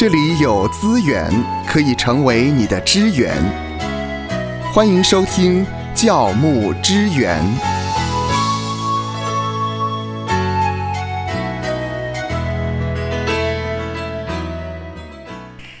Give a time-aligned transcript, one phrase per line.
[0.00, 1.30] 这里有资源
[1.66, 3.36] 可以成为你的支援。
[4.72, 7.38] 欢迎收听教牧支援。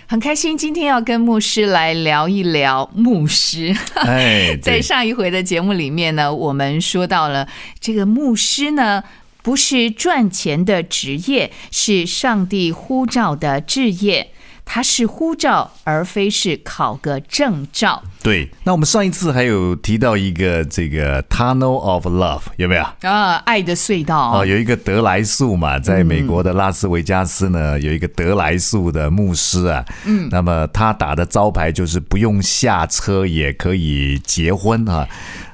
[0.06, 3.74] 很开心，今天要跟牧师来聊一聊牧师。
[3.94, 7.48] 哎， 在上一回的节目里面呢，我们说到了
[7.78, 9.02] 这个牧师呢，
[9.42, 14.32] 不是赚钱的职业，是上帝呼召的置业。
[14.72, 22.84] 他是呼召，而非是考个证照对，那我们上一次还有提到一个这个 Tunnel of Love 有没有？
[23.00, 35.08] 啊，爱的隧道啊，有一个德莱素嘛，在美国的拉斯维加斯呢，有一个德莱素的牧师啊，嗯，那么他打的招牌就是不用下车也可以结婚啊。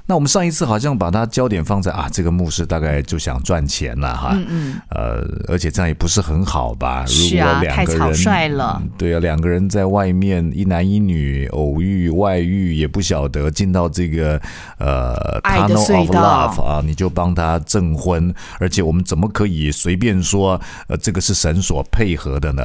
[0.09, 7.05] 那我们上一次好像把它焦点放在啊，这个牧师大概就想赚钱了哈，嗯嗯，呃，而且这样也不是很好吧？
[7.09, 14.41] 如是啊果两个人太草率了嗯对啊，两个人在外面一男一女偶遇外遇，也不晓得进到这个
[14.79, 22.65] 呃爱的 tunnel 隧 of 道 love 啊，你就帮他证婚，而且我们怎么可以随便说呃这个是神所配合的呢？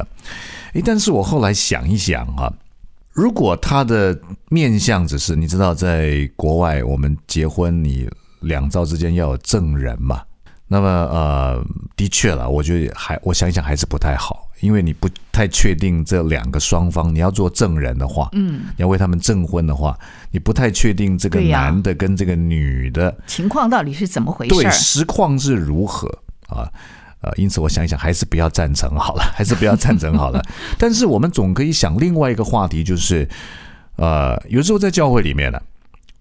[0.74, 2.50] 诶，但是我后来想一想啊，
[3.12, 4.18] 如果他的
[4.48, 8.08] 面相只是你知道，在国外我们结婚，你
[8.40, 10.22] 两造之间要有证人嘛。
[10.66, 11.62] 那么呃，
[11.94, 19.94] 的确了，我觉得还我想想还是不太好，因为你不太确定这两个双方，你要做证人的话，嗯，你要为他们证婚的话，
[20.30, 24.70] 你不太确定这个男的跟这个女的情况到底是怎么回事对儿？
[24.70, 26.08] 实况是如何
[26.48, 26.64] 啊？
[27.22, 30.42] 呃，因此我想一想，还是不要赞成好了，还是不要赞成好了。
[30.76, 33.28] 但是我们总可以想另外一个话题，就是
[33.96, 35.60] 呃，有时候在教会里面呢，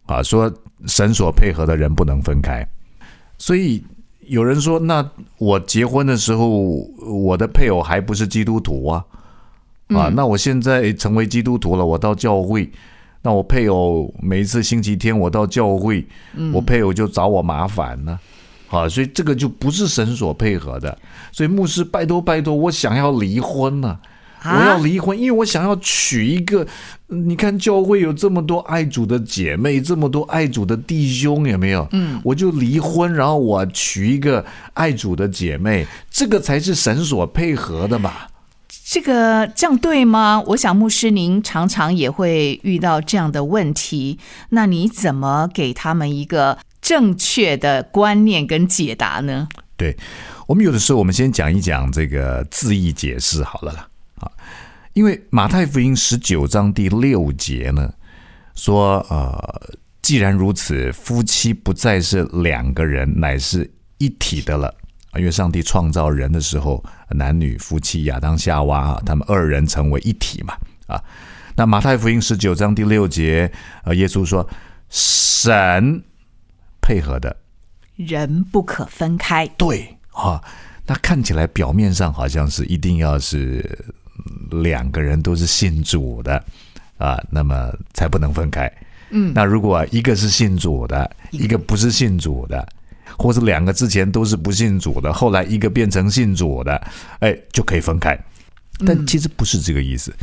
[0.05, 0.51] 啊，说
[0.85, 2.67] 神所配合的人不能分开，
[3.37, 3.83] 所以
[4.27, 9.05] 有人说，那我结婚的时候，我的配偶还不是基督徒啊，
[9.89, 12.71] 啊，那我现在成为基督徒了，我到教会。
[13.23, 16.03] 那我配偶每一次星期天我到教会，
[16.51, 18.17] 我配偶就找我麻烦呢、啊，
[18.89, 20.97] 所以这个就不是神所配合的。
[21.31, 23.99] 所以牧师，拜托拜托，我想要离婚呢、啊
[24.43, 26.65] 我要离婚，因为我想要娶一个。
[27.05, 31.87] 你看教会有这么多爱主的姐妹，这么多爱主的弟兄，有没有？
[31.91, 34.43] 嗯，我就离婚，然后我娶一个
[34.73, 38.29] 爱主的姐妹，这个才是神所配合的吧。
[38.83, 40.41] 这个这样对吗？
[40.47, 44.17] 我想牧师您常常也会遇到这样的问题，
[44.49, 49.47] 那你怎么给他们一个正确的观念跟解答呢？
[49.77, 49.95] 对
[50.47, 53.87] 我们有的时候，我们先讲一讲这个字义解释好了啦。
[54.15, 54.31] 啊，
[54.93, 57.91] 因为马太福音十九章第六节呢
[58.53, 59.61] 说，呃，
[60.01, 64.67] 既然如此，夫妻不再是两个人，乃是一体的了。
[65.11, 70.53] 啊因为上帝创造人的时候，男女夫妻亚当夏娃，他们二人成为一体嘛。
[70.87, 71.01] 啊，
[71.55, 73.51] 那马太福音十九章第六节，
[73.83, 74.47] 呃，耶稣说，
[74.89, 76.03] 神
[76.81, 77.35] 配合的
[77.95, 80.43] 人不可分开，对啊，
[80.85, 83.63] 那看起来表面上好像是一定要是
[84.17, 86.43] 嗯两个人都是信主的
[86.97, 88.71] 啊，那么才不能分开。
[89.11, 92.67] 嗯，那如果一个是信主的，一个不是信主的，
[93.17, 96.81] 或者两个之前都是不信主的，后来一个变成信主的，
[97.19, 98.17] 哎，就可以分开。
[98.85, 100.13] 但其实不是这个意思，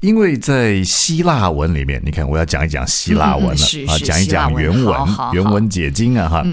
[0.00, 4.96] 因为在希腊文里面，你看我要讲一讲希腊文了、啊，讲一讲原文
[5.32, 6.44] 原文解经啊哈。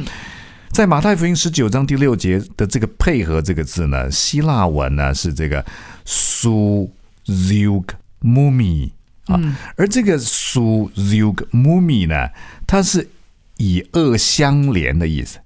[0.72, 5.64] 在马太福音十九章第六节的这个“配合”这个字呢，希腊文呢是这个
[6.04, 6.90] su
[7.28, 7.86] zug
[8.24, 8.90] mumi
[9.28, 9.40] 啊，
[9.76, 12.28] 而这个 su zug mumi 呢，
[12.66, 13.08] 它是
[13.58, 15.38] 以恶相连的意思，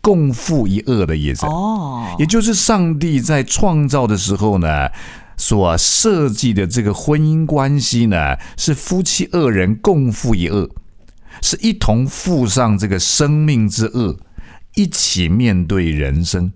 [0.00, 1.44] 共负一恶的意思。
[1.46, 4.88] 哦，也就是上帝在创造的时候呢，
[5.36, 10.70] 所设计的这个婚姻关系呢，是夫妻二人共负一恶，
[11.42, 14.18] 是一同负上这个生命之恶，
[14.74, 16.52] 一起面对人生。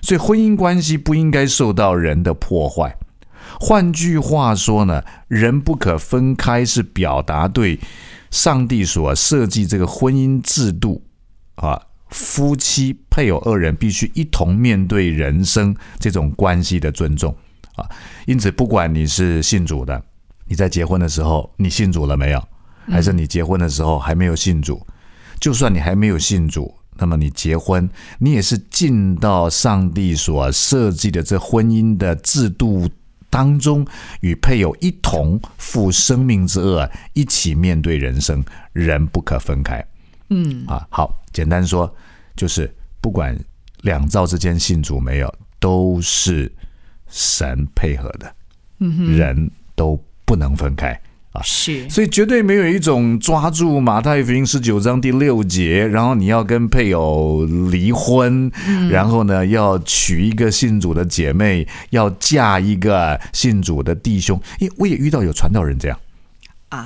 [0.00, 2.96] 所以婚姻关系不应该受到人的破坏。
[3.60, 7.78] 换句话说呢，人不可分开，是表达对
[8.30, 11.04] 上帝所设计这个婚姻制度
[11.54, 17.36] 啊，夫妻配偶二人必须一同面对人生这种关系的尊重
[17.76, 17.88] 啊。
[18.26, 20.02] 因此，不管你是信主的，
[20.46, 22.48] 你在结婚的时候你信主了没有，
[22.88, 24.86] 还是你结婚的时候还没有信主，
[25.40, 26.74] 就算你还没有信主。
[26.98, 27.88] 那么你结婚，
[28.18, 32.88] 你也是进到上帝所设计的这婚姻的制度
[33.30, 33.84] 当中，
[34.20, 39.82] 与配偶一同负生命之恶，一起面对人生，人不可分开。
[40.28, 41.92] 嗯，啊，好，简单说
[42.36, 43.36] 就是，不管
[43.80, 46.52] 两造之间信主没有，都是
[47.12, 48.34] 神配合的。
[49.16, 50.90] 人都不能分开
[51.30, 51.40] 啊。
[51.44, 58.50] 是，所以绝对没有一种抓住马太福音十九章第六节，然后你要跟配偶离婚，
[58.90, 64.36] 然后呢要娶一个信主的姐妹，要嫁一个信主的弟兄。
[64.58, 65.96] 因为我也遇到有传道人这样
[66.70, 66.78] 啊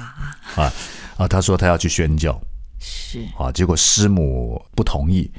[0.55, 0.71] 啊
[1.17, 2.39] 啊，他说他要去宣教，
[2.79, 5.31] 是啊，结果师母不同意，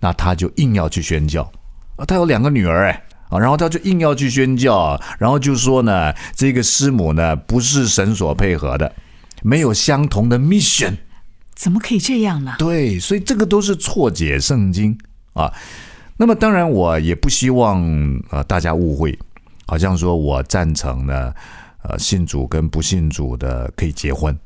[0.00, 1.48] 那他就硬要去宣教
[1.94, 3.00] 啊，他有两个女儿哎。
[3.30, 8.92] 啊，然后他就硬要去宣教，然后就说呢，这个师母呢不是神所配合的，
[9.42, 10.96] 没有相同的 mission，
[11.54, 12.56] 怎么可以这样呢？
[12.58, 14.98] 对，所以这个都是错解圣经
[15.34, 15.52] 啊。
[16.16, 17.80] 那么当然，我也不希望
[18.30, 19.16] 呃大家误会，
[19.66, 21.32] 好像说我赞成呢，
[21.84, 24.36] 呃信主跟不信主的可以结婚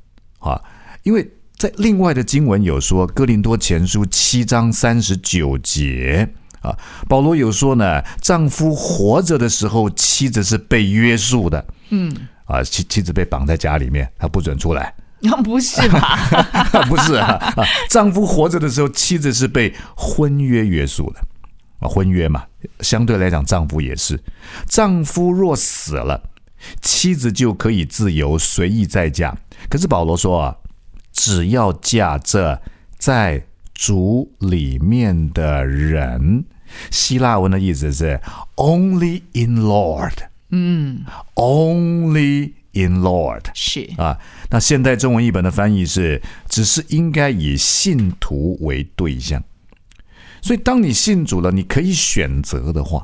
[0.41, 0.61] 啊，
[1.05, 1.27] 因为
[1.57, 6.29] 在另外的经文有说，《哥林多前书》七章三十九节。
[6.65, 6.77] 啊，
[7.09, 11.65] 保罗有说呢，丈夫活着的时候，妻子是被约束的。
[11.91, 12.13] 嗯，
[12.47, 14.93] 啊，妻妻子被绑在家里面，他不准出来。
[15.43, 16.19] 不是吧？
[16.89, 17.55] 不是啊，
[17.89, 21.21] 丈夫活着的时候，妻子是被婚约约束的。
[21.81, 22.45] 啊，婚约嘛，
[22.81, 24.23] 相对来讲，丈夫也是。
[24.67, 26.23] 丈夫若死了，
[26.83, 29.35] 妻子就可以自由随意再嫁。
[29.71, 30.57] 可是保罗说啊，
[31.13, 32.61] 只要嫁这
[32.99, 36.45] 在主里面的人。
[36.91, 38.21] 希腊文的意思是
[38.57, 40.15] “only in Lord”，
[40.51, 41.05] 嗯
[41.35, 44.19] ，“only in Lord” 是啊。
[44.51, 49.43] 那现代中文译本的翻译是“只是应该以信徒为对象”。
[50.43, 53.03] 所以，当你信主了，你可以选择的话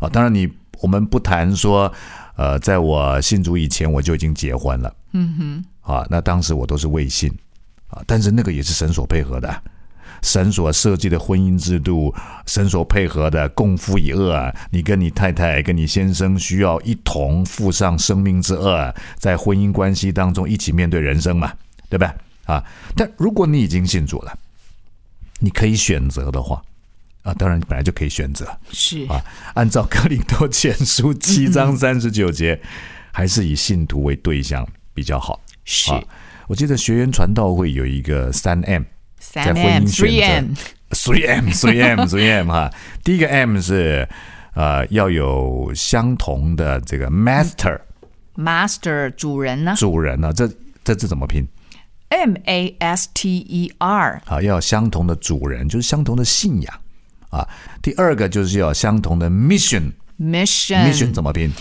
[0.00, 0.08] 啊。
[0.08, 0.50] 当然，你
[0.80, 1.92] 我们不谈说，
[2.36, 7.32] 呃，在我信主以前我就已经结婚了，嗯哼，啊，那当时我都是未信
[7.88, 9.62] 啊，但是那个也是神所配合的。
[10.24, 12.12] 神所设计的婚姻制度，
[12.46, 21.52] 神所配合的共夫以恶啊，你跟你太太、跟你先生需要一同负上生命之恶，在婚姻关系当中一起面对人生嘛，
[21.90, 22.14] 对吧？
[22.46, 22.64] 啊，
[22.96, 24.36] 但如果你已经信主了，
[25.40, 26.62] 你可以选择的话，
[27.22, 29.22] 啊，当然你本来就可以选择，是啊，
[29.54, 32.58] 按照哥林多前书七章三十九节，
[33.12, 35.38] 还是以信徒为对象比较好。
[35.66, 35.90] 是，
[36.48, 38.84] 我记得学员传道会有一个三 M。
[39.32, 42.70] 在婚姻选择，three M，three M，three M 哈。
[43.02, 44.08] 第一个 M 是
[44.54, 49.74] 呃要有相同的这个 master，master 主人呢？
[49.76, 50.32] 主人呢？
[50.32, 50.48] 这
[50.84, 51.48] 这字怎么拼
[52.10, 54.22] ？M A S T E R。
[54.26, 56.80] 啊，要有相同的主人，就是相同的信仰
[57.30, 57.48] 啊。
[57.82, 61.52] 第二个就是要相同的 mission，mission，mission 怎么拼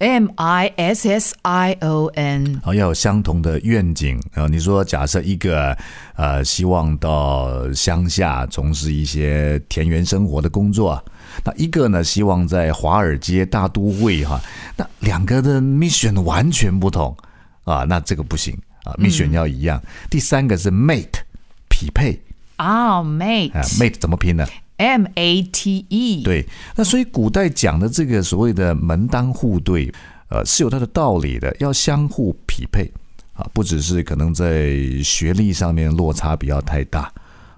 [0.00, 4.46] ？M I S S I O N，好，要有相同的愿景啊。
[4.46, 5.76] 你说，假设一个
[6.16, 11.04] 呃，希望到乡下从事一些田园生活的工作，
[11.44, 14.40] 那一个呢，希望在华尔街大都会哈，
[14.74, 17.14] 那两个的 mission 完全不同
[17.64, 19.82] 啊，那这个不行啊，mission 要一样。
[20.08, 21.20] 第三个是 mate，
[21.68, 22.18] 匹配
[22.56, 24.46] 啊，mate，mate 怎么拼呢
[24.80, 29.92] ？M A T E 对，那所以古代讲的这个所谓的门当户对，
[30.30, 32.90] 呃，是有它的道理的，要相互匹配
[33.34, 34.74] 啊，不只是可能在
[35.04, 37.12] 学历上面落差比较太大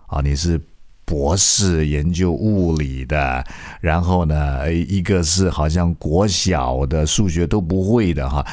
[0.09, 0.61] 啊，你是
[1.05, 3.47] 博士研究物理的，
[3.81, 8.45] 然后呢，一个是好像国小的数学都不会的哈，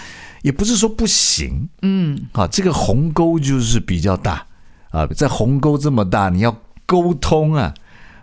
[0.44, 4.46] 也不是说不行，嗯，啊，这个鸿沟就是比较大
[4.92, 7.74] 啊，在鸿沟这么大，你要沟通啊。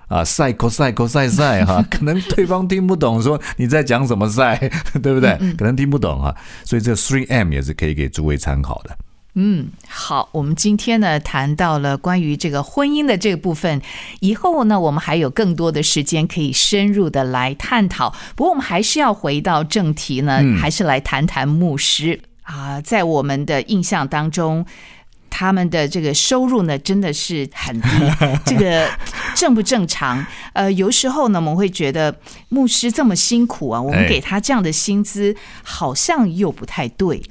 [0.08, 4.56] 啊，赛口赛口赛赛哈， 可能对方听不懂，说你在讲什么赛，
[5.02, 5.36] 对不对？
[5.58, 6.34] 可能听不懂哈，
[6.64, 8.96] 所以这 three M 也是可以给诸位参考的。
[9.34, 13.82] 嗯，好，我们今天呢谈到了关于这个婚姻的这个部分，
[14.20, 18.14] 以后呢我们还有更多的时间可以深入的来探讨。
[18.34, 24.64] 不过我们还是要回到正题呢，还是来谈谈牧师啊，在我们的印象当中。
[25.28, 27.88] 他们的这个收入呢，真的是很低，
[28.44, 28.88] 这个
[29.34, 30.24] 正不正常？
[30.52, 32.14] 呃，有时候呢，我们会觉得
[32.48, 37.22] 牧师这么辛苦啊，我们给他这样的薪资，好像又不太对。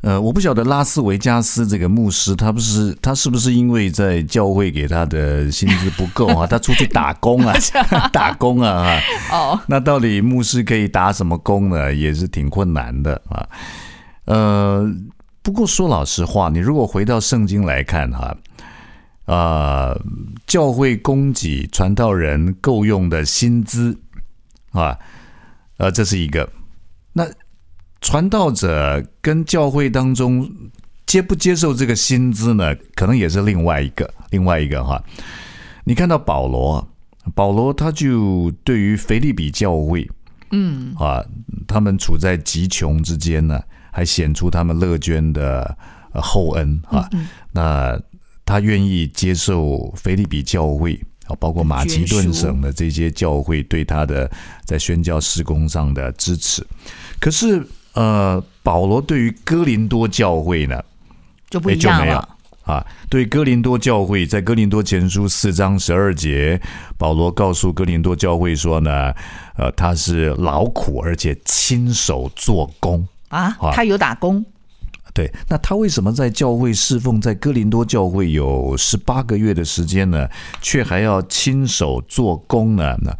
[0.00, 6.46] 呃，我不晓得拉斯维加斯这个牧师，他不是他是不是因为在教会给他的薪资不够啊？
[6.50, 7.52] 他出去打工啊，
[8.12, 8.96] 打工啊，
[9.32, 11.92] 哦，那到底牧师可以打什么工呢？
[11.92, 13.48] 也是挺困难的啊，
[14.26, 14.88] 呃。
[15.48, 18.36] 不过说老实话，你如果回到圣经来看哈，
[19.24, 19.98] 啊，
[20.46, 23.98] 教会供给传道人够用的薪资
[24.72, 24.98] 啊，
[25.78, 26.46] 呃，这是一个。
[27.14, 27.26] 那
[28.02, 30.46] 传道者跟教会当中
[31.06, 32.76] 接不接受这个薪资呢？
[32.94, 35.02] 可能也是另外一个，另外一个哈。
[35.82, 36.86] 你看到保罗，
[37.34, 40.06] 保罗他就对于腓利比教会，
[40.50, 41.24] 嗯啊，
[41.66, 43.58] 他们处在极穷之间呢，
[43.98, 45.76] 还显出他们乐捐的
[46.12, 47.10] 呃厚恩啊。
[47.50, 48.00] 那
[48.44, 50.94] 他愿意接受菲利比教会
[51.26, 54.30] 啊，包括马其顿省的这些教会对他的
[54.64, 56.64] 在宣教施工上的支持。
[57.18, 60.80] 可是呃，保罗对于哥林多教会呢，
[61.50, 62.36] 就不一样了。
[62.62, 66.60] 啊，对哥林多教会，在哥林多前书四章十二节，
[66.98, 69.12] 保罗告诉哥林多教会说呢，
[69.56, 74.44] 呃，他是劳苦而且亲手做工啊，他有打工。
[75.14, 80.28] 对，那他为什么在教会侍奉，在哥林多教会有十八个月的时间呢，
[80.60, 82.96] 却还要亲手做工呢？
[83.02, 83.16] 那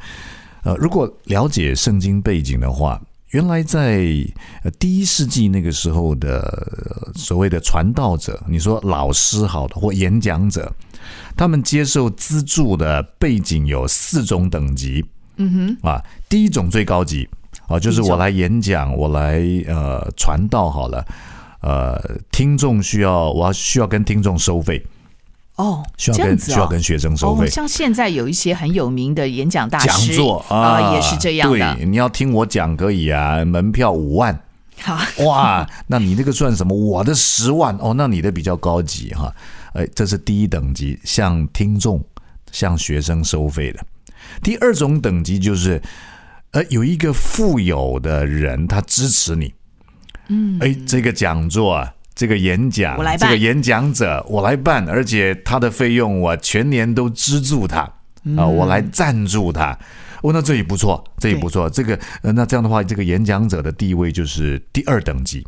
[0.65, 3.01] 呃，如果了解圣经背景的话。
[3.33, 4.07] 原来在
[4.79, 10.75] 第一世纪那个时候的所谓的传道者，你说老师好的或演讲者，
[11.37, 15.05] 他们接受资助的背景有四种等级。
[15.37, 17.29] 嗯哼，啊，第一种最高级
[17.69, 21.07] 啊，就是我来演讲，我来呃传道好了，
[21.61, 21.97] 呃，
[22.33, 24.85] 听众需要我要需要跟听众收费。
[25.57, 31.75] 哦，需要跟需要跟学生收费，像现在有一些很有名的演讲大师讲座啊，也是这样的。
[31.75, 34.41] 对，你要听我讲可以啊，门票五万，
[34.81, 36.73] 好哇，那你那个算什么？
[36.73, 39.35] 我的十万哦，那你的比较高级哈。
[39.73, 42.01] 哎，这是第一等级，向听众、
[42.53, 43.81] 向学生收费的。
[44.41, 45.83] 第二种等级就是，
[46.53, 49.53] 呃，有一个富有的人他支持你，
[50.29, 51.95] 嗯，哎，这个讲座啊。
[52.15, 57.83] 这个演讲，这个演讲者我来办，而且他的费用我全年都资助他
[58.37, 59.79] 啊，我来赞助他。
[60.23, 61.71] 哦，那这也不错，这也不错。
[61.71, 65.47] 这个那这样的话，这个演讲者的地位就是第二等级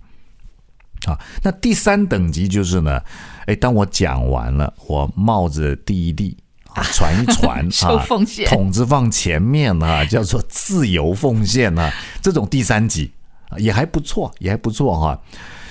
[1.07, 1.19] 啊。
[1.43, 3.01] 那第三等级就是呢，
[3.47, 6.37] 哎，当我讲完了，我冒着第一递
[6.75, 13.11] 啊，传一传 啊，奉献，筒子放前面啊，叫做自由奉献啊，这种第三级
[13.57, 15.21] 也还不错，也还不错哈。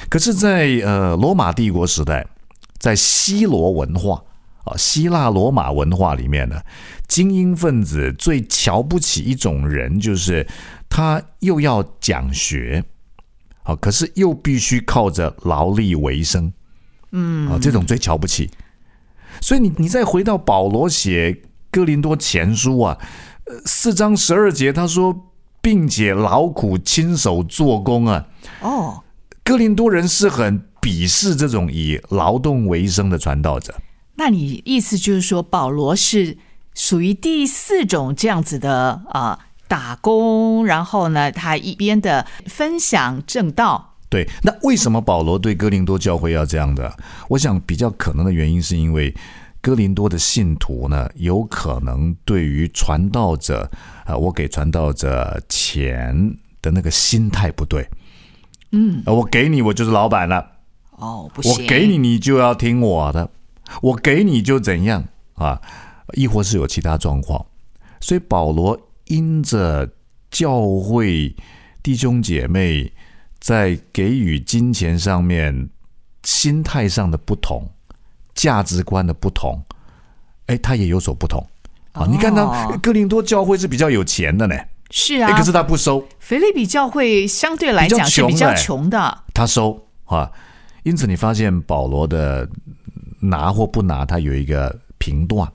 [0.09, 2.25] 可是，在呃罗马帝国时代，
[2.77, 4.21] 在希罗文化
[4.63, 6.59] 啊，希腊罗马文化里面呢，
[7.07, 10.47] 精英分子最瞧不起一种人，就是
[10.89, 12.83] 他又要讲学，
[13.63, 16.51] 啊，可是又必须靠着劳力为生，
[17.11, 18.49] 嗯，啊，这种最瞧不起。
[19.41, 21.41] 所以你你再回到保罗写
[21.71, 22.97] 哥林多前书啊，
[23.45, 25.31] 呃，四章十二节，他说，
[25.61, 28.25] 并且劳苦亲手做工啊，
[28.61, 29.03] 哦。
[29.43, 33.73] 哥林多人是很鄙视这种以劳动为生的传道者。
[34.15, 36.37] 那你意思就是说，保罗是
[36.75, 43.88] 属于第四种这样子的啊，打工，然后呢，他一边的分享正道。
[44.09, 46.91] 对，那为什么保罗对哥林多教会要这样的？
[47.27, 49.15] 我想比较可能的原因是因为
[49.61, 53.69] 哥林多的信徒呢，有可能对于传道者
[54.05, 57.87] 啊，我给传道者钱的那个心态不对。
[58.71, 60.43] 嗯，我给你，我就是老板了。
[60.91, 63.29] 哦，不行，我给你，你就要听我的。
[63.81, 65.03] 我给你就怎样
[65.35, 65.61] 啊？
[66.13, 67.45] 亦或是有其他状况？
[68.01, 69.87] 所以保罗因着
[70.31, 71.35] 教会
[71.83, 72.91] 弟兄姐妹
[73.39, 75.69] 在给予金钱上面
[76.23, 77.69] 心态上的不同、
[78.35, 79.61] 价值观的不同，
[80.47, 81.45] 哎，他也有所不同
[81.93, 82.05] 啊。
[82.05, 84.55] 你看他哥林多教会是比较有钱的呢。
[84.91, 86.03] 是啊，可是他不收。
[86.19, 90.31] 腓利比教会相对来讲是比较穷的，他收啊。
[90.81, 92.49] 因此你发现保罗的
[93.19, 95.47] 拿或不拿，他有一个评断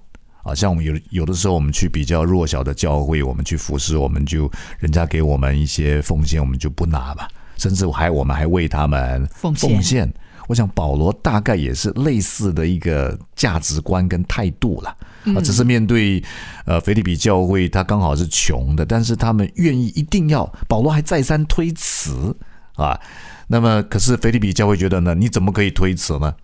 [0.45, 0.55] 啊。
[0.55, 4.49] 像我们有有的时候，我们去比较弱小的教会，我们去服侍，我们就
[4.79, 10.12] 人家给我们一些奉献，我们就不拿吧，甚至还我们还为他们奉献。
[10.46, 14.94] 我想保罗大概也是类似的一个价值观跟态度了。
[15.34, 16.23] 啊，只是面对
[16.66, 22.37] 呃，菲利比教会，他刚好是穷的，但是他们愿意一定要保罗还再三推辞
[22.76, 23.00] 啊。
[23.46, 26.34] 那么，可是菲利比教会觉得呢，你怎么可以推辞呢？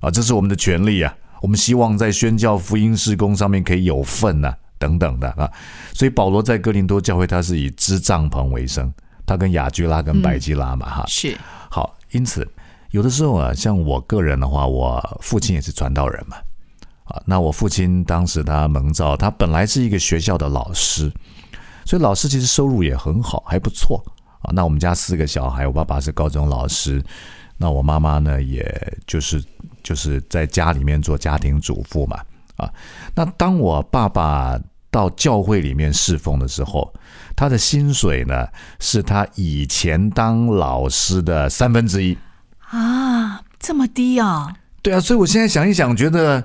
[0.00, 5.50] 啊，这是我们的权利啊，我们希望在宣教福音事工上面可以有份呐，等等的啊。
[5.92, 8.92] 所以保罗在哥林多教会，他是以支帐篷为生，
[9.28, 11.36] 他跟雅居拉跟白吉拉嘛，哈，是
[11.70, 11.94] 好。
[12.10, 12.48] 因此，
[12.90, 16.38] 有的时候啊，像我个人的话，我父亲也是传道人嘛。
[17.04, 21.12] 啊，那我父亲当时他蒙召，他本来是一个学校的老师，
[21.84, 24.02] 所以老师其实收入也很好，还不错
[24.40, 24.48] 啊。
[24.52, 27.04] 那我们家四个小孩，我爸爸是高中老师，
[27.58, 28.64] 那我妈妈呢，也
[29.06, 29.44] 就是
[29.82, 32.18] 就是在家里面做家庭主妇嘛。
[32.56, 32.72] 啊，
[33.14, 34.58] 那当我爸爸
[34.90, 36.92] 到教会里面侍奉的时候，
[37.36, 38.46] 他的薪水呢，
[38.80, 42.16] 是他以前当老师的三分之一
[42.70, 44.54] 啊，这么低啊？
[44.82, 46.44] 对啊，所以我现在想一想，觉得。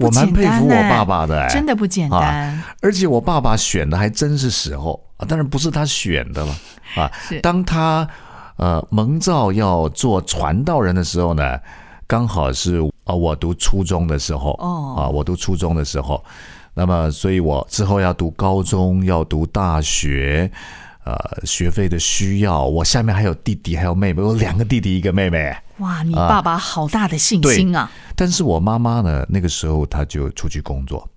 [0.00, 2.62] 我蛮佩服我爸爸的、哎真的不简单。
[2.80, 6.54] 而且我爸爸选的还真是时候啊，当然不是他选的了
[6.94, 7.10] 啊。
[7.42, 8.08] 当他
[8.58, 11.58] 呃蒙召要做传道人的时候呢，
[12.06, 16.24] 刚好是啊我读初中的时候哦啊，我读初中的时候，
[16.78, 20.48] 那么所以我之后要读高中，要读大学。
[21.04, 21.16] 呃，
[21.46, 25.56] 学费的需要，我下面还有弟弟，还有妹妹，我有两个弟弟，一个妹妹。
[25.78, 27.90] 哇，你爸爸好大的信心啊！
[28.14, 31.08] 但是我妈妈呢，那个时候她就出去工作，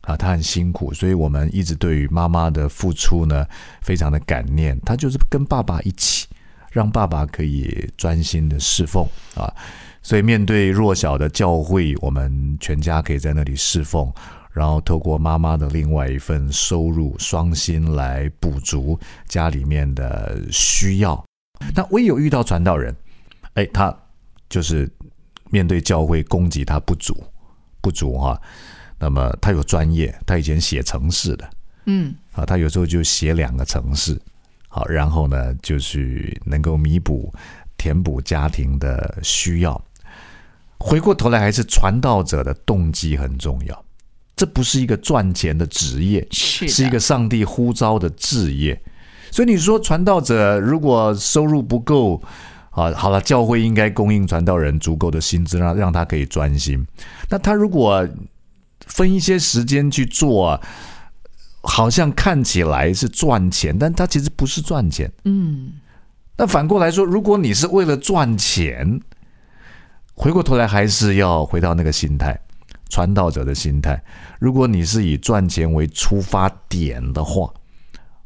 [0.00, 3.46] 啊，她很辛苦，所以我们一直对于妈妈的付出呢，
[3.82, 4.76] 非常的感念。
[4.80, 6.26] 她就是跟爸爸一起，
[6.72, 9.46] 让爸爸可以专心的侍奉啊。
[10.02, 14.12] 所以面对弱小的教会，我们全家可以在那里侍奉，
[14.54, 18.96] 然后透过妈妈的另外一份收入，双薪来补足
[19.26, 21.22] 家里面的需要。
[21.74, 22.94] 那我也有遇到传道人，
[23.54, 23.94] 哎，他
[24.48, 24.88] 就是
[25.50, 27.16] 面对教会供给他不足，
[27.80, 28.40] 不足哈、
[28.96, 31.50] 那么他有专业，他以前写城市的
[31.86, 34.16] 嗯，啊，他有时候就写两个城市，
[34.68, 37.32] 好，然后呢，就是能够弥补、
[37.76, 39.82] 填补家庭的需要。
[40.78, 43.83] 回过头来，还是传道者的动机很重要。
[44.36, 48.80] 这不是一个赚钱的职业，是是一个上帝呼召的置业。
[49.30, 52.22] 所以你说传道者如果收入不够
[52.70, 56.84] 啊，好了，教会应该供应传道人足够的薪资，让让他可以专心。
[57.30, 58.08] 那他如果
[58.86, 60.60] 分一些时间去做，
[61.62, 65.10] 好像看起来是赚钱，但他其实不是赚钱。
[65.24, 65.72] 嗯，
[66.36, 69.00] 那反过来说，如果你是为了赚钱，
[70.14, 72.38] 回过头来还是要回到那个心态，
[72.88, 74.02] 传道者的心态。
[74.38, 77.52] 如果你是以赚钱为出发点的话，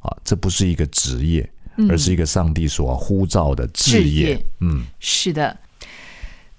[0.00, 1.48] 啊，这不是一个职业，
[1.88, 4.30] 而是一个上帝所呼召的置置业。
[4.30, 5.56] 业嗯，是的。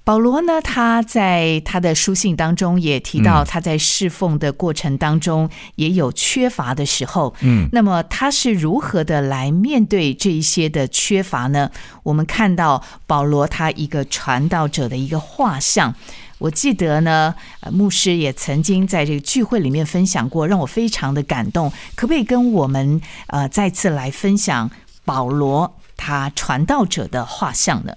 [0.05, 7.35] 保罗呢，他在他的书信当中也提到，嗯他在侍奉的过程当中也有缺乏的时候。
[7.41, 11.69] 嗯，那么他是如何的来面对这一些的缺乏呢？
[12.01, 15.93] 我们看到保罗他一个传道者的一个画像。
[16.39, 17.35] 我记得呢，
[17.71, 21.71] 牧师也曾经在这个聚会里面分享过，让我非常的感动。
[21.95, 24.71] 可不可以跟我们呃再次来分享
[25.05, 27.93] 保罗他传道者的画像呢？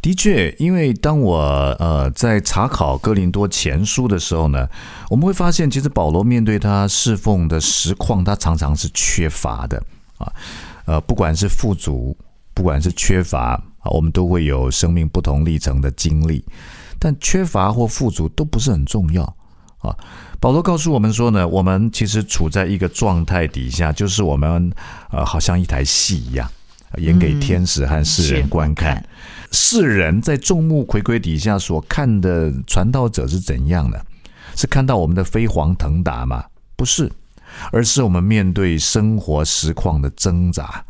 [0.00, 1.38] 的确，因为当我
[1.78, 4.66] 呃在查考哥林多前书的时候呢，
[5.10, 9.82] 我们会发现，其实保罗面对他侍奉的实况，他常常是缺乏的
[10.18, 10.32] 啊。
[10.86, 12.16] 呃，不管是富足，
[12.54, 16.44] 不管是缺乏啊，我们都会有生命不同历程的经历，
[16.98, 19.22] 但缺乏或富足都不是很重要
[19.78, 19.96] 啊。
[20.40, 24.72] 保罗告诉我们说呢，我们其实处在一个状态底下，就是我们
[25.10, 26.50] 呃好像一台戏一样，
[26.98, 29.04] 演给天使和世人观看。
[29.52, 34.04] 世人在众目睽睽底下所看的传道者是怎样的？
[34.54, 36.44] 是看到我们的飞黄腾达吗？
[36.76, 37.10] 不是，
[37.72, 40.84] 而是我们面对生活实况的挣扎。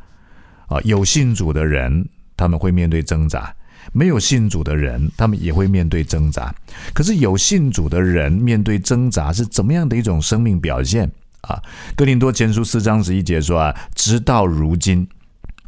[0.69, 3.55] 啊，有信主的人，他们会面对挣扎；
[3.93, 6.55] 没有信主的人，他们也会面对挣扎。
[6.93, 11.11] 可是有信主的人面对挣扎是怎么样的一种生命表现
[11.43, 11.63] 啊？
[11.95, 15.07] 哥林多前书四章十一节说啊，直到如今，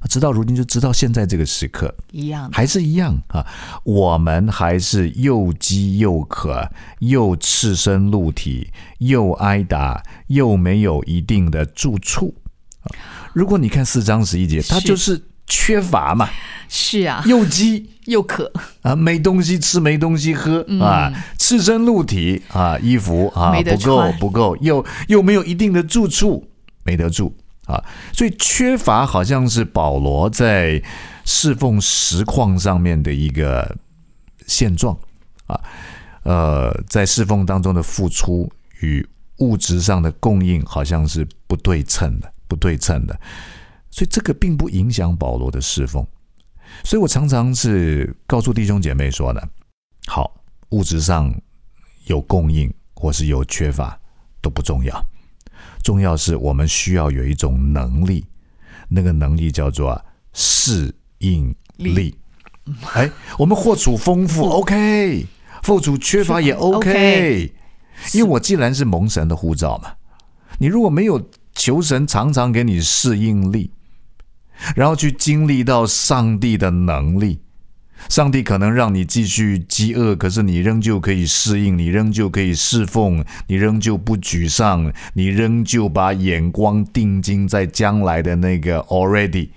[0.09, 3.47] 直到如今就直到现在这个时刻，一样，还是一样啊，
[3.85, 12.35] 我们还是又饥又渴，又赤身露体，又挨打，又没有一定的住处。
[12.83, 12.91] 啊
[13.35, 16.29] 如果你看四章十一节，它就是缺乏嘛，
[16.69, 17.91] 是啊，又饥。
[18.09, 26.49] 又渴，啊，没东西吃，没东西喝啊，赤身露体啊，衣服啊嗯没得不够不够，又又没有一定的住处，
[26.85, 27.85] 没得住啊，
[28.15, 30.83] 所以缺乏好像是保罗在
[31.27, 33.77] 侍奉实况上面的一个
[34.47, 34.97] 现状
[35.47, 35.61] 啊，
[36.23, 39.07] 呃，在侍奉当中的付出与
[39.41, 43.21] 物质上的供应好像是不对称的，不对称的，
[43.91, 46.07] 所以这个并不影响保罗的侍奉。
[46.85, 49.41] 所以我常常是告诉弟兄姐妹说呢，
[50.07, 50.33] 好，
[50.71, 51.35] 物质上
[52.07, 53.99] 有供应或是有缺乏
[54.43, 55.03] 都不重要，
[55.83, 58.25] 重要是我们需要有一种能力，
[58.89, 60.01] 那个能力叫做
[60.35, 62.15] 适应力。
[62.93, 65.25] 哎，我们货主丰富，OK；
[65.63, 66.77] 货主缺乏也 OK。
[66.77, 67.55] OK
[68.13, 69.93] 因为我既然是蒙神的护照嘛，
[70.59, 73.73] 你如果没有求神常常给你适应力，
[74.75, 77.41] 然后去经历到上帝的能力，
[78.09, 89.49] 上帝可能让你继续饥饿，可是你仍旧可以适应，你仍旧可以侍奉，你仍旧不沮丧，你仍旧把眼光定睛在将来的那个 already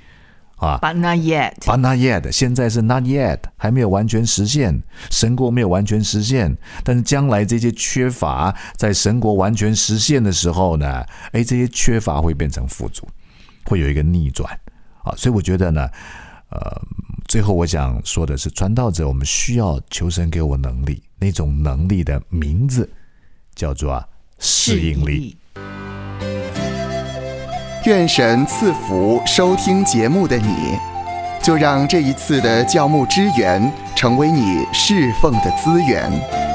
[0.55, 0.79] 啊。
[0.81, 1.53] But not yet。
[1.59, 13.07] But not yet，现在是 not yet，还没有完全实现，神国没有完全实现，但是将来这些缺乏在神国完全实现的时候呢，哎，这些缺乏会变成富足，
[13.65, 14.49] 会有一个逆转
[15.03, 15.87] 啊，所以我觉得呢，
[16.49, 16.81] 呃，
[17.27, 22.89] 最后我想说的是，传道者我们需要求神给我能力，那种能力的名字
[23.55, 24.07] 叫做啊
[24.39, 25.37] 适应力。
[27.85, 30.77] 愿神赐福收听节目的你，
[31.41, 36.50] 就让这一次的教牧支援成为你侍奉的资源。